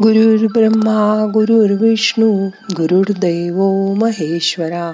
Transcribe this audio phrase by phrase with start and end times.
[0.00, 3.56] गुरुर् ब्रह्मा गुरुर्विष्णू गुरुर्दैव
[3.94, 4.92] महेश्वरा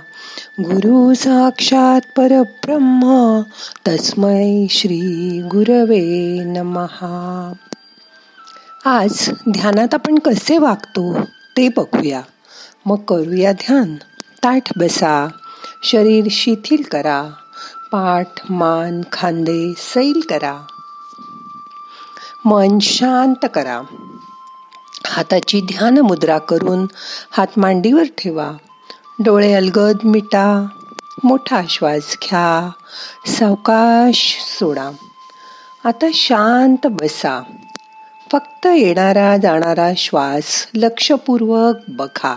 [0.60, 3.40] गुरु साक्षात परब्रह्म
[3.88, 7.52] तस्मै श्री गुरवे नमहा
[8.84, 11.20] आज ध्यानात आपण कसे वागतो
[11.56, 12.20] ते बघूया.
[12.86, 13.94] मग करूया ध्यान.
[14.44, 15.28] ताठ बसा.
[15.84, 17.22] शरीर शिथिल करा.
[17.92, 20.66] पाठ मान खांदे सैल करा.
[22.46, 23.82] मन शांत करा.
[25.18, 26.86] हाताची ध्यान मुद्रा करून
[27.30, 28.52] हात मांडीवर ठेवा.
[29.24, 30.66] डोळे अलगद मिटा.
[31.24, 32.70] मोठा श्वास घ्या.
[33.26, 34.90] सावकाश सोडा.
[35.84, 37.42] आता शांत बसा.
[38.32, 42.36] फक्त येणारा जाणारा श्वास लक्षपूर्वक बघा.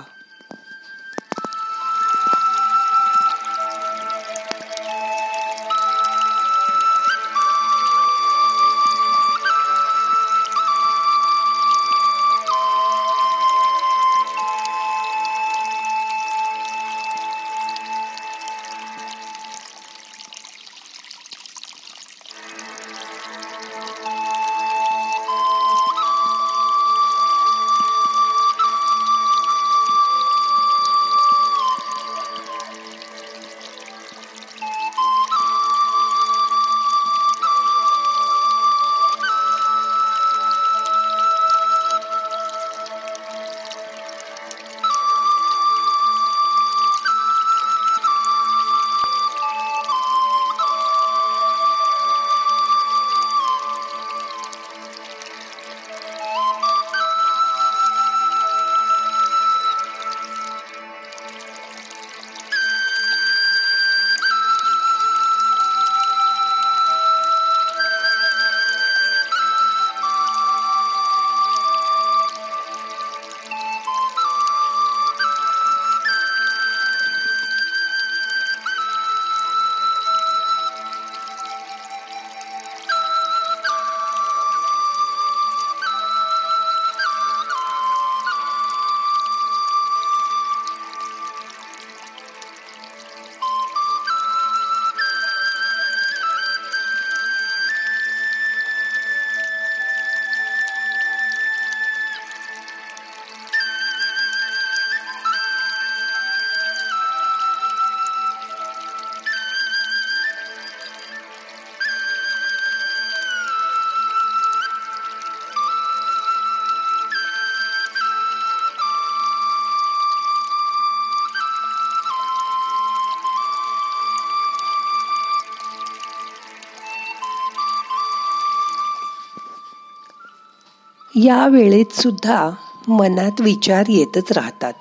[131.16, 132.49] या वेळेत सुद्धा
[132.88, 134.73] मनात विचार येतच राहतात.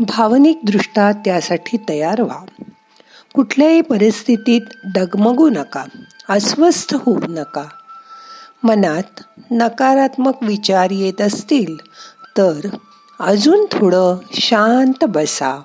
[0.00, 2.44] भावनिकदृष्ट्या त्यासाठी तयार व्हा.
[3.34, 4.60] कुठल्याही परिस्थितीत
[4.94, 5.84] डगमगू नका
[6.28, 7.64] अस्वस्थ होऊ नका.
[8.62, 11.76] मनात नकारात्मक विचार येत असतील
[12.36, 12.68] तर
[13.20, 15.62] अजून थोडं शांत बसा.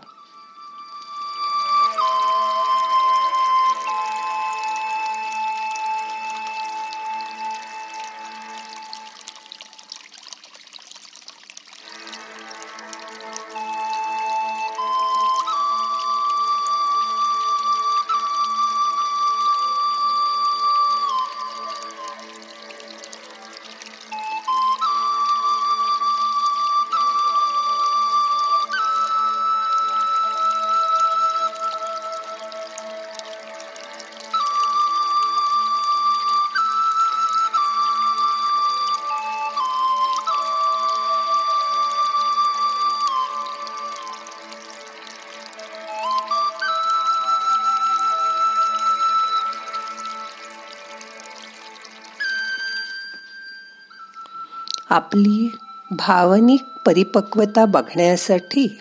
[54.91, 55.55] आपली
[55.91, 58.79] भावनिक परिपक्वता बघण्यासाठी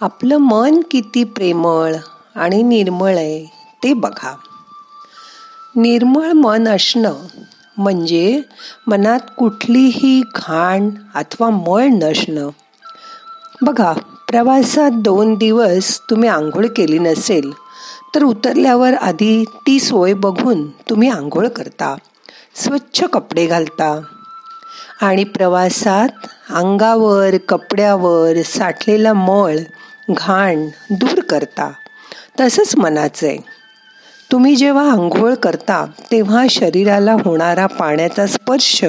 [0.00, 1.94] आपलं मन किती प्रेमळ
[2.34, 3.46] आणि निर्मळ आहे
[3.84, 4.36] ते बघा.
[5.76, 7.14] निर्मळ मन असणं
[7.78, 8.42] म्हणजे
[8.86, 12.48] मनात कुठलीही घाण अथवा मळ नसणं.
[13.62, 13.92] बघा
[14.28, 17.52] प्रवासात दोन दिवस तुम्ही आंघोळ केली नसेल
[18.14, 21.96] तर उतरल्यावर आधी ती सोय बघून तुम्ही आंघोळ करता.
[22.54, 24.00] स्वच्छ कपडे घालता.
[25.02, 26.08] आणि प्रवासात
[26.50, 29.58] अंगावर कपड्यावर साठलेला मळ
[30.10, 31.72] घाण दूर करता.
[32.40, 33.38] तसंच मनाचं आहे.
[34.32, 38.84] तुम्ही जेव्हा आंघोळ करता तेव्हा शरीराला होणारा पाण्याचा स्पर्श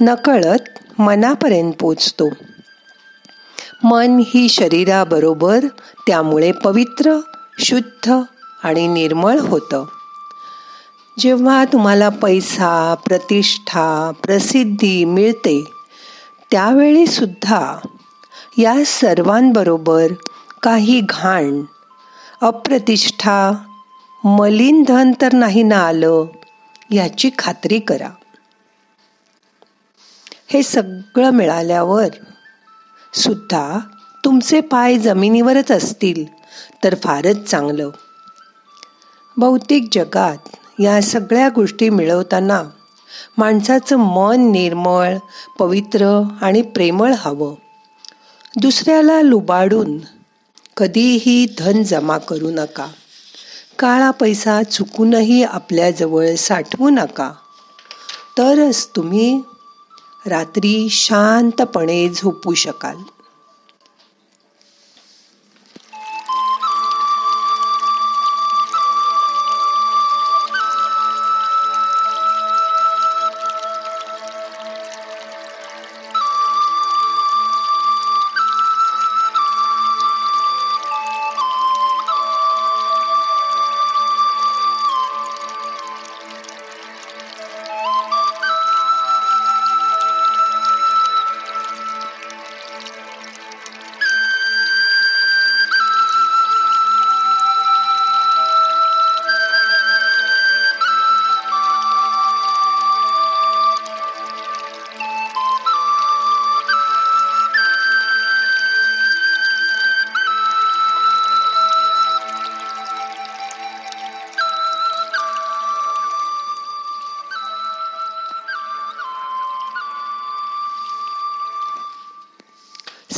[0.00, 2.30] नकळत मनापर्यंत पोचतो.
[3.84, 5.64] मन ही शरीराबरोबर
[6.06, 7.20] त्यामुळे पवित्र
[7.58, 8.12] शुद्ध
[8.62, 9.84] आणि निर्मळ होतं.
[11.18, 15.64] जेव्हा तुम्हाला पैसा प्रतिष्ठा प्रसिद्धी मिळते
[16.50, 17.78] त्यावेळी सुद्धा
[18.58, 20.06] या सर्वांबरोबर
[20.62, 21.62] काही घाण
[22.40, 23.52] अप्रतिष्ठा
[24.24, 26.24] मलिन धन तर नाही ना आलं
[26.90, 28.08] याची खात्री करा.
[30.46, 32.08] हे सगळं मिळाल्यावर
[33.14, 33.78] सुद्धा
[34.24, 36.24] तुमचे पाय जमिनीवरच असतील
[36.84, 37.90] तर फारच चांगलं.
[39.36, 42.62] भौतिक जगात या सगळ्या गोष्टी मिळवताना
[43.38, 45.16] माणसाचं मन निर्मळ
[45.58, 47.54] पवित्र आणि प्रेमळ हवं.
[48.56, 49.98] दुसऱ्याला लुबाडून
[50.76, 52.86] कधीही धन जमा करू नका.
[53.78, 57.32] काळा पैसा चुकूनही आपल्याजवळ साठवू नका.
[58.38, 59.42] तरच तुम्ही
[60.26, 62.96] रात्री शांतपणे झोपू शकाल.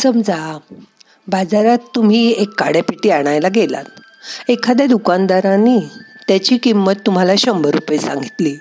[0.06, 0.58] समजा
[1.28, 3.84] बाजारात तुम्ही एक काड्यापेटी आणायला गेलात.
[4.48, 5.78] एखाद्या दुकानदाराने
[6.28, 8.54] त्याची किंमत तुम्हाला शंभर रुपये सांगितली.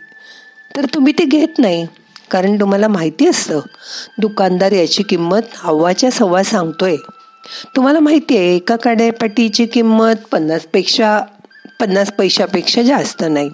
[0.76, 1.86] तर तुम्ही ते घेत नाही
[2.32, 3.60] कारण तुम्हाला माहिती असतं
[4.18, 6.96] दुकानदार याची किंमत हवाच्या सव्वा सांगतोय.
[7.76, 11.22] तुम्हाला माहिती आहे एका काड्यापाटीची किंमत पन्नासपेक्षा
[11.80, 13.50] पन्नास पैशापेक्षा जास्त नाही.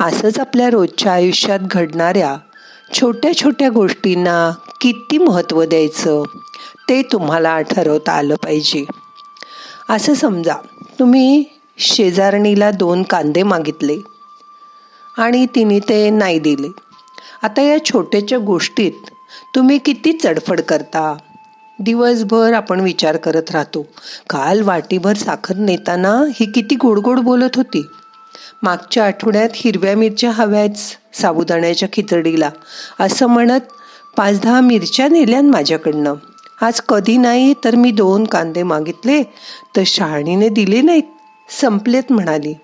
[0.00, 2.36] असंच आपल्या रोजच्या आयुष्यात घडणाऱ्या
[2.92, 6.22] छोट्या छोट्या गोष्टींना किती महत्त्व द्यायचं
[6.88, 8.84] ते तुम्हाला ठरवता आलं पाहिजे.
[9.90, 10.54] असं समजा
[10.98, 11.44] तुम्ही
[11.78, 13.96] शेजारणीला दोन कांदे मागितले
[15.18, 16.68] आणि तिने ते नाही दिले.
[17.42, 18.92] आता या छोट्याच्या गोष्टीत
[19.54, 21.16] तुम्ही किती चडफड करता?
[21.78, 23.82] दिवसभर आपण विचार करत राहतो.
[24.30, 27.86] काल वाटीभर साखर नेताना ही किती गोडगोड बोलत होती.
[28.62, 32.50] मागच्या आठवड्यात हिरव्या मिरच्या हव्याच साबुदाण्याच्या खिचडीला.
[33.00, 33.60] असं म्हणत
[34.16, 36.14] पाच दहा मिरच्या नेल्यान माझ्याकडनं.
[36.62, 39.22] आज कधी नाही तर मी दोन कांदे मागितले
[39.76, 41.02] तर शहाणीने दिले नाहीत
[41.60, 42.54] संपलेत म्हणाली.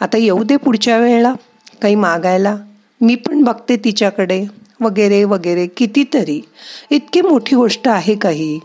[0.00, 1.34] आता येऊ दे पुढच्या वेळेला
[1.82, 2.56] काही मागायला.
[3.00, 4.44] मी पण बघते तिच्याकडे.
[4.80, 6.40] वगैरे वगैरे कितीतरी.
[6.90, 8.60] इतकी मोठी गोष्ट आहे काही.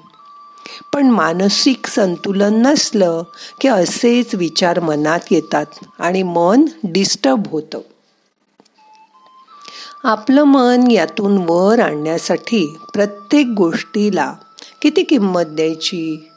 [0.94, 3.24] पण मानसिक संतुलन नसलं
[3.62, 5.66] की असेच विचार मनात येतात
[6.00, 7.80] आणि मन डिस्टर्ब होतं.
[10.04, 14.34] आपलं मन यातून वर आणण्यासाठी प्रत्येक गोष्टीला
[14.82, 16.30] किती किंमत द्यायची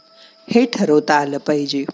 [0.51, 1.85] हे ठरवता आलं पाहिजे.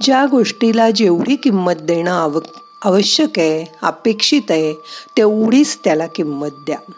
[0.00, 2.40] ज्या गोष्टीला जेवढी किंमत देणं आव
[2.84, 4.72] आवश्यक आहे अपेक्षित आहे
[5.16, 6.92] तेवढीच त्याला किंमत द्या.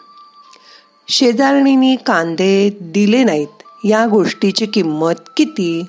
[1.09, 3.47] शेजारणींनी कांदे दिले नाहीत.
[3.83, 5.85] या गोष्टीची किंमत किती?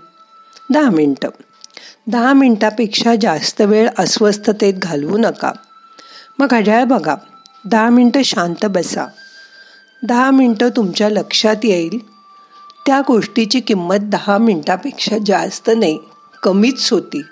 [0.70, 1.28] दहा मिनटं.
[2.06, 5.52] दहा मिनटापेक्षा जास्त वेळ अस्वस्थतेत घालवू नका.
[6.38, 7.16] मग घड्याळ बघा.
[7.64, 9.06] दहा मिनटं शांत बसा.
[10.06, 11.98] दहा मिनटं तुमच्या लक्षात येईल.
[12.86, 15.98] त्या गोष्टीची किंमत दहा मिनटापेक्षा जास्त नाही
[16.42, 17.22] कमीच होती.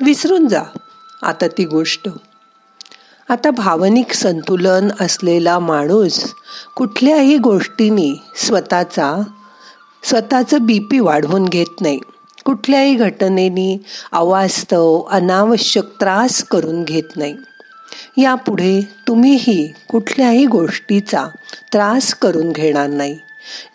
[0.00, 0.62] विसरून जा.
[1.22, 2.08] आता ती गोष्ट.
[3.28, 6.34] आता भावनिक संतुलन असलेला माणूस
[6.76, 9.22] कुठल्याही गोष्टीनी स्वतःचा
[10.02, 11.98] स्वतःचं बी पी वाढवून घेत नाही.
[12.44, 13.78] कुठल्याही घटनेनी
[14.12, 17.36] अवास्तव अनावश्यक त्रास करून घेत नाही.
[18.16, 21.26] यापुढे तुम्हीही कुठल्याही गोष्टीचा
[21.72, 23.18] त्रास करून घेणार नाही.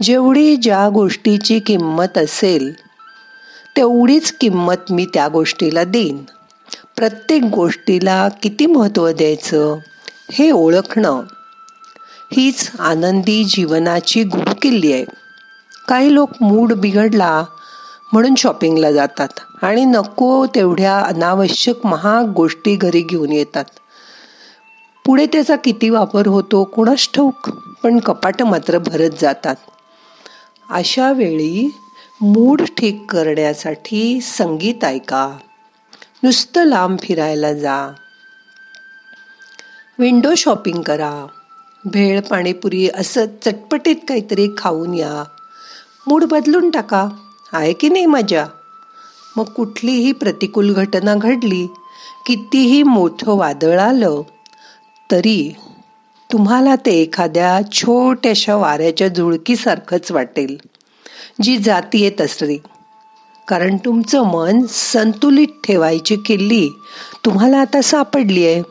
[0.02, 2.74] जेवढी ज्या गोष्टीची किंमत असेल
[3.78, 6.24] तेवढीच किंमत मी त्या गोष्टीला देईन.
[7.02, 9.78] प्रत्येक गोष्टीला किती महत्त्व द्यायचं
[10.32, 11.22] हे ओळखणं
[12.34, 15.06] हीच आनंदी जीवनाची गुरुकिल्ली आहे.
[15.88, 17.46] काही लोक मूड बिघडला
[18.14, 19.28] म्हणून शॉपिंगला जातात
[19.64, 23.66] आणि नको तेवढ्या अनावश्यक महाग गोष्टी घरी घेऊन येतात.
[25.06, 27.50] पुढे त्याचा किती वापर होतो कुणास ठाऊक
[27.84, 29.56] पण कपाट मात्र भरत जातात.
[30.70, 31.76] अशा वेळी
[32.22, 35.38] मूड ठीक करण्यासाठी संगीत ऐका.
[36.24, 37.92] नुसतं लांब फिरायला जा.
[40.00, 41.26] विंडो शॉपिंग करा.
[41.86, 45.24] भेळ पाणीपुरी असं चटपटीत काहीतरी खाऊन या.
[46.08, 47.10] मूड बदलून टाका.
[47.54, 48.46] आहे की नाही मजा?
[49.38, 51.68] मग कुठलीही प्रतिकूल घटना घडली
[52.26, 54.22] कितीही मोठं वादळ आलं
[55.12, 55.56] तरी
[56.32, 60.58] तुम्हाला ते एखाद्या छोट्याशा वाऱ्याच्या झुळकीसारखंच वाटेल
[61.42, 62.58] जी जातीये तसरी
[63.52, 66.70] कारण तुमचं मन संतुलित ठेवायची किल्ली
[67.26, 68.64] तुम्हाला आता सापडली आहे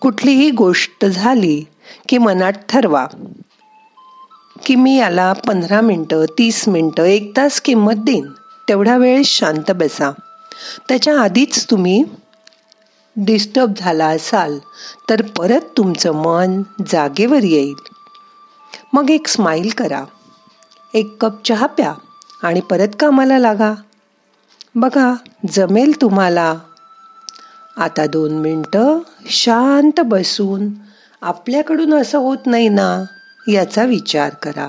[0.00, 1.64] कुठलीही गोष्ट झाली
[2.08, 3.06] की मनात ठरवा.
[4.64, 8.26] की मी याला पंधरा मिनटं तीस मिनटं एक तास किंमत देईन.
[8.68, 10.10] तेवढा वेळ शांत बसा.
[10.88, 12.04] त्याच्या आधीच तुम्ही
[13.16, 14.58] डिस्टर्ब झाला असाल
[15.10, 17.74] तर परत तुमचं मन जागेवर येईल.
[18.92, 20.04] मग एक स्माईल करा.
[20.94, 21.94] एक कप चहा प्या.
[22.42, 23.74] आणि परत कामाला लागा.
[24.74, 25.14] बघा
[25.50, 26.54] जमेल तुम्हाला.
[27.76, 30.68] आता दोन मिनटं शांत बसून.
[31.22, 33.04] आपल्याकडून असं होत नाही ना
[33.48, 34.68] याचा विचार करा.